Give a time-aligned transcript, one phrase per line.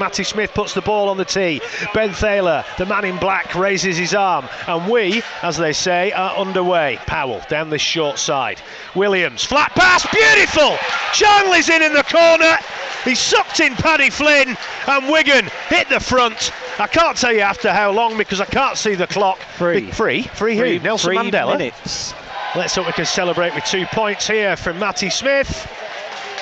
[0.00, 1.60] Matty Smith puts the ball on the tee.
[1.94, 4.48] Ben Thaler, the man in black, raises his arm.
[4.66, 6.98] And we, as they say, are underway.
[7.06, 8.60] Powell down this short side.
[8.94, 10.76] Williams, flat pass, beautiful!
[11.12, 12.56] Charnley's in in the corner.
[13.04, 16.50] He sucked in Paddy Flynn and Wigan hit the front.
[16.78, 19.38] I can't tell you after how long because I can't see the clock.
[19.56, 19.90] Free.
[19.90, 20.22] Free?
[20.22, 20.78] Free who?
[20.78, 21.58] Nelson Mandela?
[21.58, 22.14] minutes.
[22.56, 25.68] Let's hope we can celebrate with two points here from Matty Smith.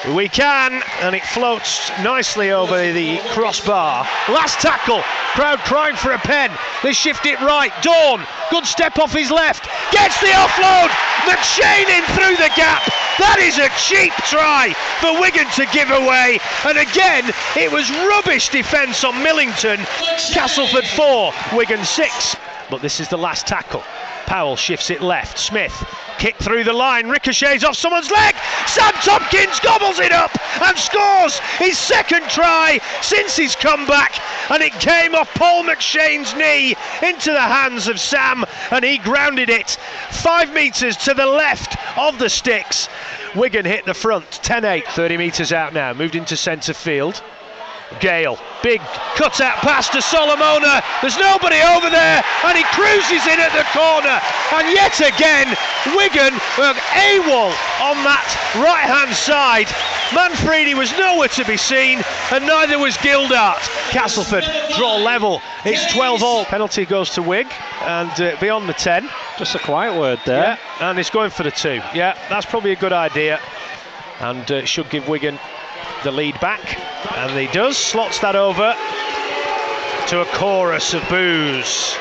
[0.06, 4.04] We can, and it floats nicely over the crossbar.
[4.28, 5.02] Last tackle,
[5.34, 6.52] crowd crying for a pen.
[6.84, 7.72] They shift it right.
[7.82, 10.90] Dorn, good step off his left, gets the offload.
[11.26, 12.86] McShane in through the gap.
[13.18, 16.38] That is a cheap try for Wigan to give away.
[16.64, 17.24] And again,
[17.56, 19.78] it was rubbish defence on Millington.
[20.32, 22.36] Castleford 4, Wigan 6.
[22.70, 23.82] But this is the last tackle.
[24.26, 25.38] Powell shifts it left.
[25.38, 25.74] Smith
[26.18, 28.34] kick through the line, ricochets off someone's leg.
[28.66, 30.30] Sam Tomkins gobbles it up
[30.62, 34.20] and scores his second try since his comeback.
[34.50, 39.48] And it came off Paul McShane's knee into the hands of Sam, and he grounded
[39.48, 39.78] it
[40.10, 42.88] five metres to the left of the sticks.
[43.34, 47.22] Wigan hit the front, 10 8, 30 metres out now, moved into centre field.
[48.00, 48.80] Gale, big
[49.16, 50.82] cut out pass to Solomona.
[51.00, 54.20] There's nobody over there, and he cruises in at the corner.
[54.54, 55.56] And yet again,
[55.96, 57.50] Wigan were AWOL
[57.80, 59.66] on that right hand side.
[60.14, 63.60] Manfredi was nowhere to be seen, and neither was Gildart.
[63.90, 64.44] Castleford
[64.76, 65.42] draw level.
[65.64, 66.44] It's 12 all.
[66.44, 67.46] Penalty goes to Wig,
[67.82, 69.08] and uh, beyond the 10.
[69.38, 70.58] Just a quiet word there.
[70.80, 71.80] Yeah, and he's going for the two.
[71.94, 73.40] Yeah, that's probably a good idea,
[74.20, 75.38] and uh, should give Wigan
[76.04, 76.78] the lead back,
[77.16, 77.76] and he does.
[77.76, 78.74] Slots that over
[80.08, 81.96] to a chorus of boos.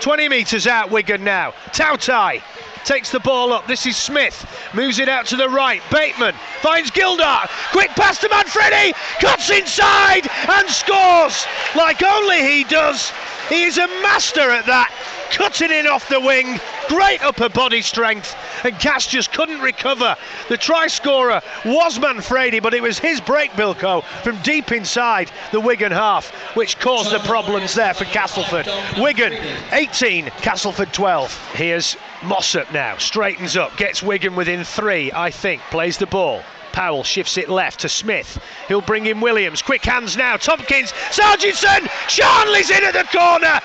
[0.00, 1.52] 20 metres out, Wigan now.
[1.72, 2.42] Tautai
[2.84, 3.66] takes the ball up.
[3.66, 4.46] This is Smith.
[4.74, 5.82] Moves it out to the right.
[5.90, 7.48] Bateman finds Gildart.
[7.72, 8.92] Quick pass to Manfredi.
[9.20, 13.12] Cuts inside and scores like only he does.
[13.48, 14.92] He is a master at that.
[15.30, 16.60] Cutting in off the wing.
[16.88, 18.36] Great upper body strength.
[18.64, 20.16] And Cass just couldn't recover.
[20.48, 25.60] The try scorer was Manfredi, but it was his break, Bilko, from deep inside the
[25.60, 28.68] Wigan half, which caused the problems there for Castleford.
[28.98, 29.34] Wigan
[29.72, 31.52] 18, Castleford 12.
[31.52, 36.42] Here's Mossop now, straightens up, gets Wigan within three, I think, plays the ball.
[36.72, 38.40] Powell shifts it left to Smith.
[38.66, 39.62] He'll bring in Williams.
[39.62, 40.36] Quick hands now.
[40.36, 43.60] Tomkins, Sarginson, Charnley's in at the corner.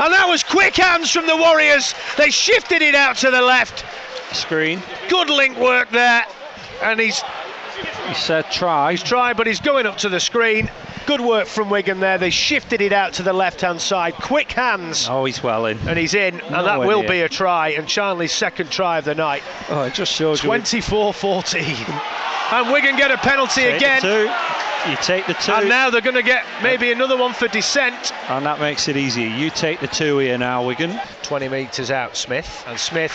[0.00, 1.94] And that was quick hands from the Warriors.
[2.16, 3.84] They shifted it out to the left.
[4.34, 4.82] Screen.
[5.08, 6.24] Good link work there.
[6.82, 7.20] And he's
[8.06, 8.92] He said try.
[8.92, 10.70] he's trying, but he's going up to the screen.
[11.06, 12.18] Good work from Wigan there.
[12.18, 14.14] They shifted it out to the left hand side.
[14.14, 15.08] Quick hands.
[15.10, 15.78] Oh, he's well in.
[15.88, 17.08] And he's in, and that will near.
[17.08, 17.70] be a try.
[17.70, 19.42] And Charnley's second try of the night.
[19.70, 21.64] Oh, it just shows 24 14.
[22.52, 24.02] And Wigan get a penalty Take again.
[24.84, 24.90] The two.
[24.90, 25.52] You take the two.
[25.52, 28.12] And now they're going to get maybe another one for descent.
[28.30, 29.28] And that makes it easier.
[29.28, 30.98] You take the two here now, Wigan.
[31.22, 32.64] 20 metres out, Smith.
[32.66, 33.12] And Smith,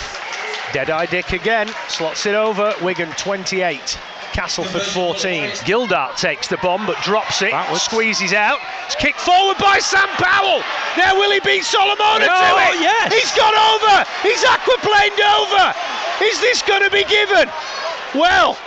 [0.73, 2.73] dead eye dick again, slots it over.
[2.81, 3.97] Wigan 28.
[4.33, 5.49] Castleford 14.
[5.61, 7.83] Gildart takes the bomb but drops it, Backwards.
[7.83, 8.57] squeezes out.
[8.87, 10.63] It's kicked forward by Sam Powell.
[10.97, 12.81] Now will he beat Solomona No, to it?
[12.81, 13.13] yes.
[13.13, 14.09] He's gone over.
[14.25, 15.75] He's aquaplaned over.
[16.25, 17.47] Is this going to be given?
[18.15, 18.57] Well,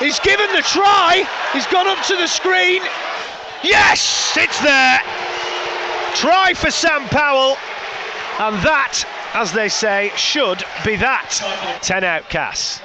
[0.00, 1.24] he's given the try.
[1.52, 2.82] He's gone up to the screen.
[3.62, 5.00] Yes, it's there.
[6.16, 7.56] Try for Sam Powell.
[8.38, 11.78] And that, as they say, should be that.
[11.82, 12.80] 10 out Cass.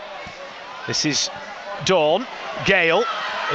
[0.85, 1.29] This is
[1.85, 2.27] Dorn,
[2.65, 3.03] Gale.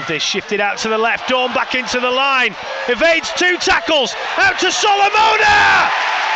[0.09, 1.29] They shifted out to the left.
[1.29, 2.55] Dorn back into the line.
[2.89, 4.15] Evades two tackles.
[4.37, 5.91] Out to Solomona!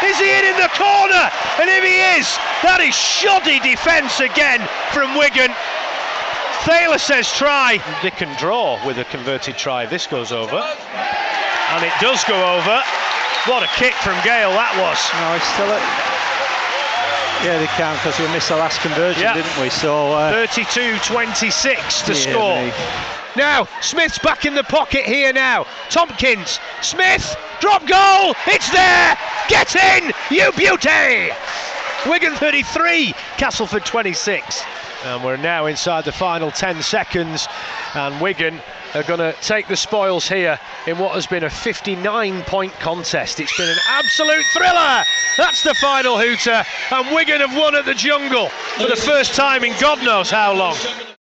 [0.04, 1.30] Is he in in the corner?
[1.58, 2.26] And if he is,
[2.62, 4.60] that is shoddy defence again
[4.92, 5.54] from Wigan.
[6.64, 7.78] Thaler says try.
[8.02, 9.86] They can draw with a converted try.
[9.86, 10.56] This goes over.
[10.56, 12.82] And it does go over.
[13.46, 14.96] What a kick from Gale that was.
[15.20, 15.84] No, he's still at.
[17.44, 19.34] Yeah, they can because we missed the last conversion, Yeah.
[19.34, 19.68] didn't we?
[19.68, 20.12] So.
[20.12, 22.56] Uh, 32 26 to dear score.
[22.62, 22.72] me.
[23.36, 25.66] Now, Smith's back in the pocket here now.
[25.90, 29.18] Tomkins, Smith, drop goal, it's there!
[29.48, 31.30] Get in, you beauty!
[32.06, 34.62] Wigan 33, Castleford 26.
[35.04, 37.48] And we're now inside the final 10 seconds,
[37.94, 38.60] and Wigan
[38.94, 43.40] are going to take the spoils here in what has been a 59 point contest.
[43.40, 45.02] It's been an absolute thriller!
[45.36, 49.64] That's the final hooter, and Wigan have won at the jungle for the first time
[49.64, 50.76] in God knows how long.